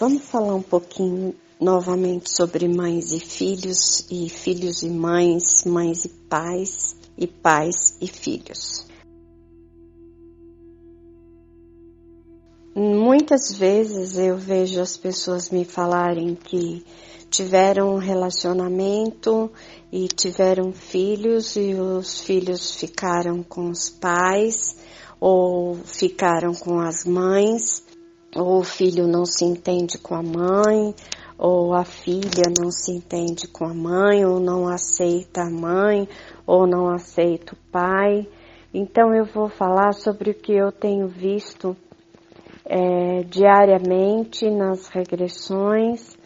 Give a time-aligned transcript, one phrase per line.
[0.00, 6.08] Vamos falar um pouquinho novamente sobre mães e filhos, e filhos e mães, mães e
[6.08, 8.86] pais, e pais e filhos.
[12.74, 16.82] Muitas vezes eu vejo as pessoas me falarem que
[17.28, 19.52] tiveram um relacionamento
[19.92, 24.78] e tiveram filhos e os filhos ficaram com os pais
[25.20, 27.89] ou ficaram com as mães,
[28.36, 30.94] ou o filho não se entende com a mãe,
[31.36, 36.08] ou a filha não se entende com a mãe, ou não aceita a mãe,
[36.46, 38.26] ou não aceita o pai.
[38.72, 41.76] Então eu vou falar sobre o que eu tenho visto
[42.64, 46.16] é, diariamente nas regressões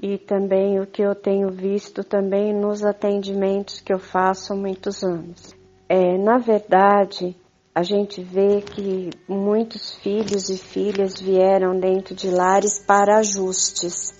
[0.00, 5.02] e também o que eu tenho visto também nos atendimentos que eu faço há muitos
[5.02, 5.56] anos.
[5.88, 7.34] É, na verdade,
[7.78, 14.12] a gente vê que muitos filhos e filhas vieram dentro de lares para ajustes,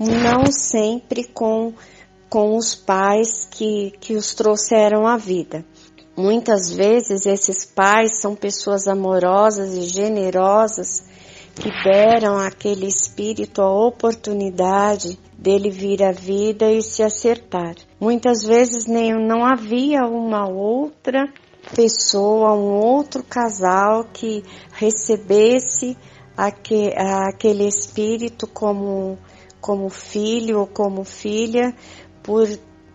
[0.00, 1.74] não sempre com,
[2.26, 5.62] com os pais que, que os trouxeram à vida.
[6.16, 11.04] Muitas vezes esses pais são pessoas amorosas e generosas
[11.54, 17.74] que deram àquele espírito a oportunidade dele vir à vida e se acertar.
[18.00, 21.28] Muitas vezes nem não havia uma outra
[21.74, 25.96] pessoa, um outro casal que recebesse
[26.36, 29.18] aquele espírito como,
[29.60, 31.74] como filho ou como filha
[32.22, 32.46] por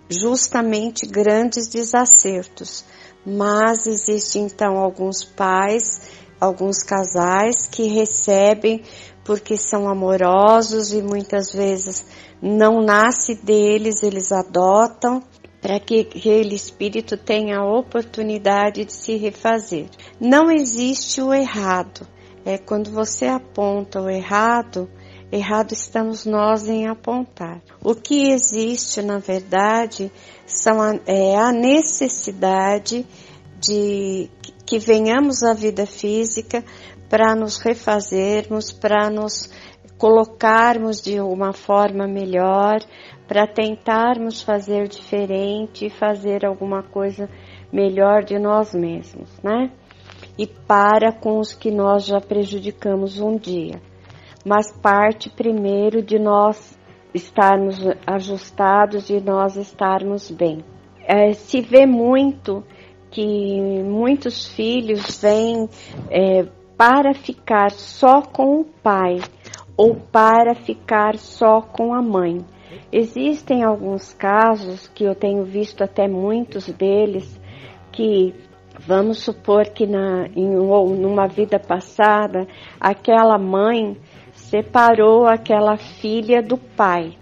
[0.10, 2.86] justamente grandes desacertos.
[3.26, 6.02] Mas existem então alguns pais,
[6.40, 8.84] alguns casais que recebem
[9.24, 12.06] porque são amorosos e muitas vezes
[12.42, 15.24] não nasce deles, eles adotam
[15.62, 19.88] para que aquele espírito tenha a oportunidade de se refazer.
[20.20, 22.08] Não existe o errado.
[22.44, 24.90] É quando você aponta o errado,
[25.32, 27.62] errado estamos nós em apontar.
[27.84, 30.12] O que existe, na verdade,
[30.48, 33.06] são a, é a necessidade
[33.60, 34.28] de
[34.66, 36.66] que venhamos à vida física
[37.08, 39.52] para nos refazermos, para nos
[39.98, 42.80] colocarmos de uma forma melhor,
[43.32, 47.30] para tentarmos fazer diferente e fazer alguma coisa
[47.72, 49.72] melhor de nós mesmos, né?
[50.38, 53.82] E para com os que nós já prejudicamos um dia.
[54.46, 56.78] Mas parte primeiro de nós
[57.14, 60.60] estarmos ajustados e nós estarmos bem.
[61.08, 62.66] É, se vê muito
[63.10, 65.70] que muitos filhos vêm
[66.10, 69.22] é, para ficar só com o pai
[69.78, 72.46] ou para ficar só com a mãe.
[72.92, 77.40] Existem alguns casos que eu tenho visto até muitos deles
[77.92, 78.34] que
[78.80, 82.48] vamos supor que na, em numa vida passada
[82.80, 83.98] aquela mãe
[84.34, 87.14] separou aquela filha do pai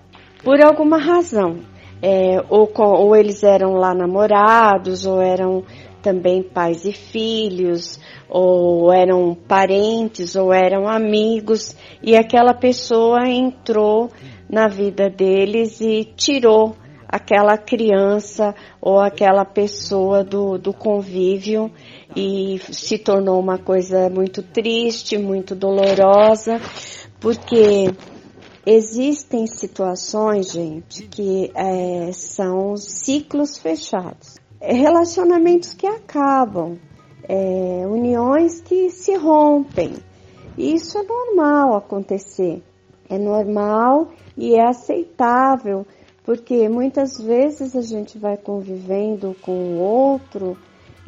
[0.43, 1.57] por alguma razão.
[2.01, 5.65] É, ou, ou eles eram lá namorados, ou eram
[6.01, 7.99] também pais e filhos,
[8.29, 14.09] ou eram parentes, ou eram amigos, e aquela pessoa entrou
[14.49, 16.75] na vida deles e tirou
[17.07, 21.71] aquela criança ou aquela pessoa do, do convívio
[22.15, 26.61] e se tornou uma coisa muito triste, muito dolorosa,
[27.19, 27.91] porque
[28.65, 34.38] existem situações, gente, que é, são ciclos fechados.
[34.61, 36.77] É relacionamentos que acabam,
[37.23, 39.93] é, uniões que se rompem.
[40.57, 42.61] Isso é normal acontecer,
[43.09, 45.87] é normal e é aceitável,
[46.25, 50.57] porque muitas vezes a gente vai convivendo com o outro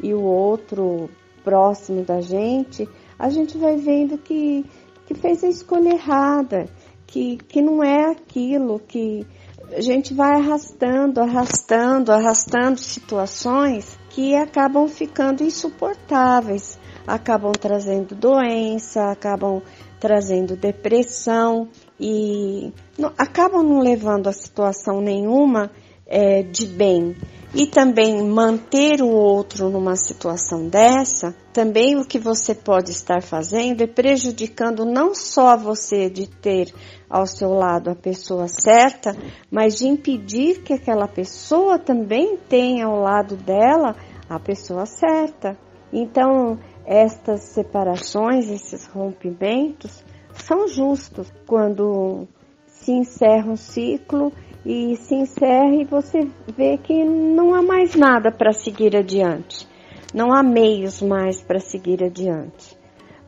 [0.02, 1.10] e o outro
[1.44, 2.88] próximo da gente,
[3.18, 4.64] a gente vai vendo que,
[5.06, 6.66] que fez a escolha errada,
[7.06, 9.26] que, que não é aquilo que
[9.74, 19.62] a gente vai arrastando, arrastando, arrastando situações que acabam ficando insuportáveis, acabam trazendo doença, acabam
[19.98, 21.68] trazendo depressão
[21.98, 25.70] e não, acabam não levando a situação nenhuma
[26.06, 27.16] é, de bem.
[27.54, 33.82] E também manter o outro numa situação dessa, também o que você pode estar fazendo
[33.82, 36.72] é prejudicando não só você de ter
[37.10, 39.14] ao seu lado a pessoa certa,
[39.50, 43.94] mas de impedir que aquela pessoa também tenha ao lado dela
[44.30, 45.54] a pessoa certa.
[45.92, 50.02] Então, estas separações, esses rompimentos,
[50.32, 52.26] são justos quando
[52.66, 54.32] se encerra um ciclo
[54.64, 59.66] e se encerra e você vê que não há mais nada para seguir adiante.
[60.14, 62.76] Não há meios mais para seguir adiante.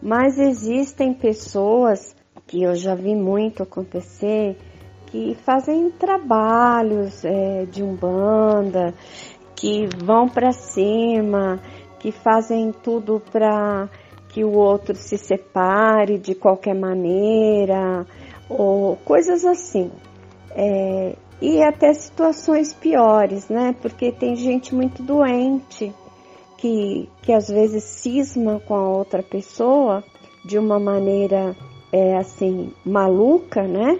[0.00, 2.14] Mas existem pessoas
[2.46, 4.56] que eu já vi muito acontecer,
[5.06, 8.92] que fazem trabalhos é, de umbanda,
[9.56, 11.60] que vão para cima,
[11.98, 13.88] que fazem tudo para
[14.28, 18.04] que o outro se separe de qualquer maneira,
[18.48, 19.90] ou coisas assim.
[20.50, 23.74] É, e até situações piores, né?
[23.80, 25.92] Porque tem gente muito doente
[26.56, 30.02] que, que às vezes cisma com a outra pessoa
[30.44, 31.54] de uma maneira
[31.92, 33.98] é, assim maluca, né?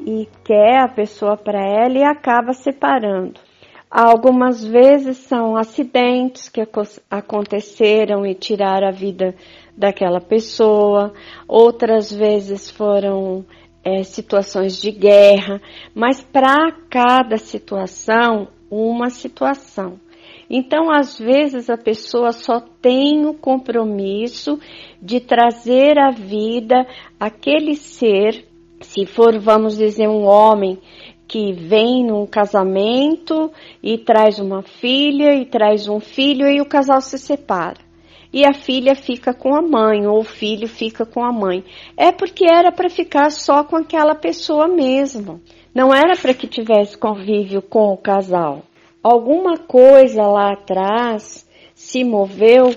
[0.00, 3.40] E quer a pessoa para ela e acaba separando.
[3.88, 6.66] Algumas vezes são acidentes que
[7.10, 9.34] aconteceram e tiraram a vida
[9.76, 11.12] daquela pessoa,
[11.46, 13.44] outras vezes foram
[13.84, 15.60] é, situações de guerra,
[15.94, 20.00] mas para cada situação, uma situação.
[20.48, 24.58] Então, às vezes, a pessoa só tem o compromisso
[25.00, 26.86] de trazer à vida
[27.18, 28.46] aquele ser,
[28.80, 30.78] se for, vamos dizer, um homem
[31.26, 33.50] que vem num casamento
[33.82, 37.91] e traz uma filha e traz um filho e o casal se separa
[38.32, 41.62] e a filha fica com a mãe ou o filho fica com a mãe.
[41.96, 45.40] É porque era para ficar só com aquela pessoa mesmo.
[45.74, 48.62] Não era para que tivesse convívio com o casal.
[49.02, 52.74] Alguma coisa lá atrás se moveu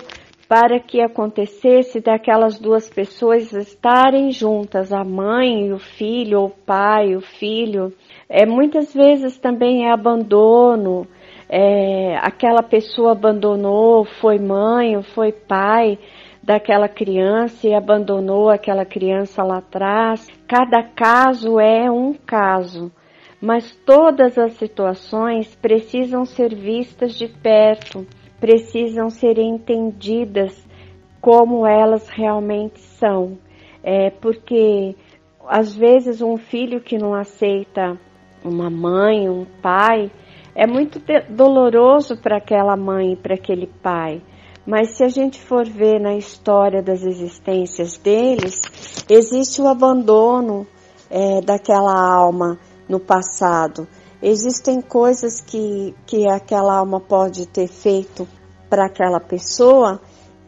[0.48, 6.66] para que acontecesse daquelas duas pessoas estarem juntas, a mãe e o filho, ou o
[6.66, 7.92] pai e o filho.
[8.30, 11.08] É, muitas vezes também é abandono,
[11.50, 16.00] é, aquela pessoa abandonou, foi mãe foi pai
[16.42, 20.28] daquela criança e abandonou aquela criança lá atrás.
[20.48, 22.92] Cada caso é um caso,
[23.42, 28.06] mas todas as situações precisam ser vistas de perto,
[28.40, 30.66] precisam ser entendidas
[31.20, 33.38] como elas realmente são.
[33.84, 34.96] É porque
[35.48, 38.00] às vezes um filho que não aceita
[38.44, 40.12] uma mãe, um pai,
[40.56, 44.22] é muito doloroso para aquela mãe e para aquele pai.
[44.66, 48.62] Mas se a gente for ver na história das existências deles,
[49.10, 50.66] existe o abandono
[51.10, 52.58] é, daquela alma
[52.88, 53.88] no passado.
[54.22, 58.28] Existem coisas que, que aquela alma pode ter feito
[58.70, 60.02] para aquela pessoa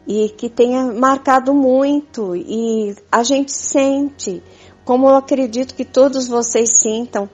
[0.06, 4.42] e que tenha marcado muito e a gente sente,
[4.84, 7.28] como eu acredito que todos vocês sintam,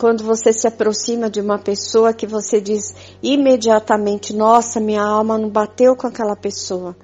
[0.00, 5.50] quando você se aproxima de uma pessoa que você diz imediatamente: Nossa, minha alma não
[5.50, 6.96] bateu com aquela pessoa,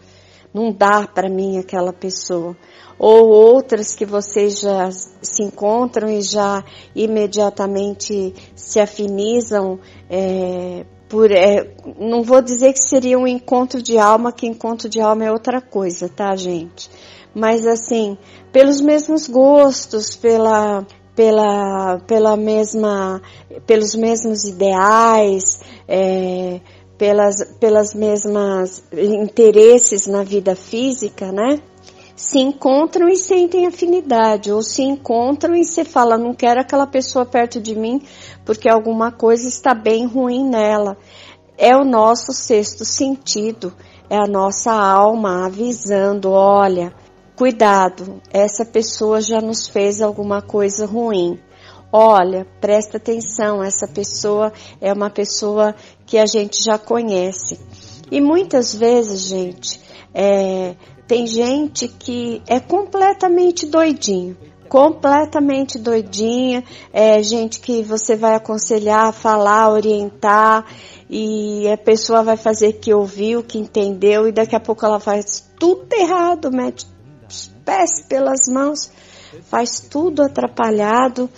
[0.53, 2.57] não dá para mim aquela pessoa.
[2.99, 6.65] Ou outras que vocês já se encontram e já
[6.95, 9.79] imediatamente se afinizam
[10.09, 11.31] é, por.
[11.31, 15.31] É, não vou dizer que seria um encontro de alma, que encontro de alma é
[15.31, 16.91] outra coisa, tá, gente?
[17.35, 18.17] Mas assim,
[18.51, 20.87] pelos mesmos gostos, pela
[21.17, 23.23] pela, pela mesma,
[23.67, 26.61] pelos mesmos ideais, é,
[26.99, 31.61] pelas, pelas mesmas interesses na vida física, né?
[32.15, 37.27] Se encontram e sentem afinidade, ou se encontram e se fala, não quero aquela pessoa
[37.27, 38.01] perto de mim
[38.45, 40.97] porque alguma coisa está bem ruim nela.
[41.59, 43.73] É o nosso sexto sentido,
[44.09, 46.95] é a nossa alma avisando, olha,
[47.37, 51.39] Cuidado, essa pessoa já nos fez alguma coisa ruim.
[51.93, 55.75] Olha, presta atenção, essa pessoa é uma pessoa
[56.07, 57.61] que a gente já conhece.
[58.11, 59.79] E muitas vezes, gente,
[60.15, 64.35] é, tem gente que é completamente doidinho,
[64.67, 70.65] completamente doidinha, é gente que você vai aconselhar, falar, orientar
[71.11, 75.47] e a pessoa vai fazer que ouviu, que entendeu e daqui a pouco ela faz
[75.59, 76.96] tudo errado, mete
[77.65, 78.91] pés pelas mãos,
[79.43, 81.29] faz tudo atrapalhado,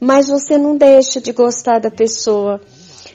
[0.00, 2.60] mas você não deixa de gostar da pessoa,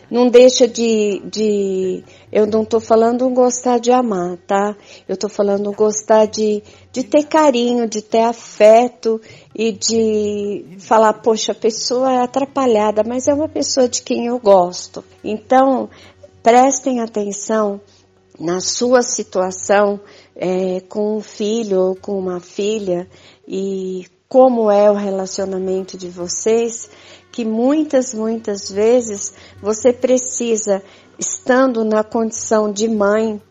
[0.10, 4.76] não deixa de, de eu não estou falando gostar de amar, tá?
[5.08, 9.22] Eu estou falando gostar de, de ter carinho, de ter afeto
[9.56, 14.40] e de falar, poxa, a pessoa é atrapalhada, mas é uma pessoa de quem eu
[14.40, 15.04] gosto.
[15.24, 15.90] Então,
[16.42, 17.80] prestem atenção
[18.40, 20.00] na sua situação
[20.42, 23.06] é, com um filho ou com uma filha
[23.46, 26.90] e como é o relacionamento de vocês,
[27.30, 30.82] que muitas, muitas vezes você precisa,
[31.18, 33.42] estando na condição de mãe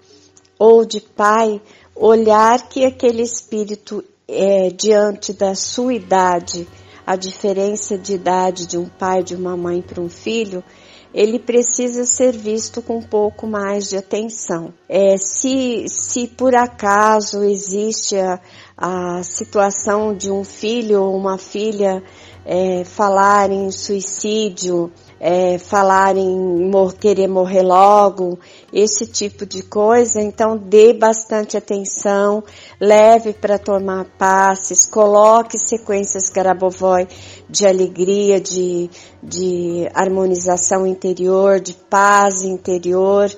[0.59, 1.61] ou de pai,
[1.95, 6.67] olhar que aquele espírito é, diante da sua idade,
[7.07, 10.65] a diferença de idade de um pai, de uma mãe para um filho,
[11.13, 14.73] ele precisa ser visto com um pouco mais de atenção.
[14.89, 18.39] É, se, se por acaso existe a,
[18.77, 22.03] a situação de um filho ou uma filha
[22.51, 24.91] é, falar em suicídio,
[25.21, 28.39] é, falar em mor querer morrer logo,
[28.73, 30.23] esse tipo de coisa.
[30.23, 32.43] Então, dê bastante atenção,
[32.81, 37.07] leve para tomar passes, coloque sequências Garabovoi
[37.51, 38.89] de alegria, de,
[39.23, 43.31] de harmonização interior, de paz interior,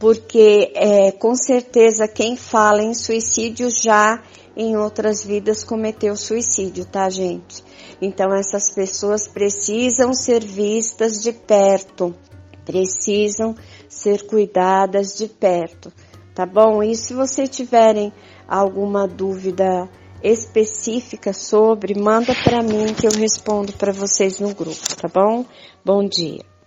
[0.00, 4.20] porque é, com certeza quem fala em suicídio já
[4.58, 7.62] em outras vidas cometeu suicídio, tá, gente?
[8.02, 12.12] Então essas pessoas precisam ser vistas de perto,
[12.64, 13.54] precisam
[13.88, 15.92] ser cuidadas de perto,
[16.34, 16.82] tá bom?
[16.82, 18.12] E se vocês tiverem
[18.48, 19.88] alguma dúvida
[20.24, 25.44] específica sobre, manda para mim que eu respondo para vocês no grupo, tá bom?
[25.84, 26.57] Bom dia.